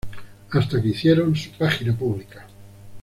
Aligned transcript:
Hasta 0.49 0.81
que 0.81 0.87
hicieron 0.87 1.35
su 1.35 1.51
página 1.51 1.95
pública. 1.95 2.47